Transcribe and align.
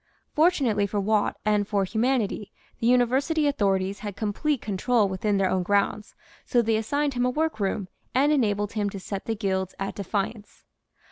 Fortunately 0.33 0.87
for 0.87 0.99
Watt 0.99 1.37
and 1.45 1.67
for 1.67 1.83
humanity 1.85 2.51
the 2.79 2.87
University 2.87 3.45
authorities 3.45 3.99
had 3.99 4.15
complete 4.15 4.59
control 4.59 5.07
within 5.07 5.37
their 5.37 5.47
own 5.51 5.61
grounds, 5.61 6.15
so 6.43 6.59
they 6.63 6.75
assigned 6.77 7.13
him 7.13 7.23
a 7.23 7.29
workroom 7.29 7.87
and 8.15 8.31
enabled 8.31 8.73
him 8.73 8.89
to 8.89 8.99
set 8.99 9.25
the 9.25 9.35
guilds 9.35 9.75
at 9.77 9.93
defiance. 9.93 10.63